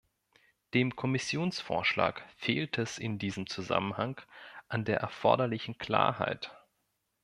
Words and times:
Dem 0.73 0.95
Kommissionsvorschlag 0.95 2.25
fehlt 2.35 2.79
es 2.79 2.97
in 2.97 3.19
diesem 3.19 3.45
Zusammenhang 3.45 4.19
an 4.67 4.83
der 4.83 4.97
erforderlichen 4.99 5.77
Klarheit. 5.77 6.57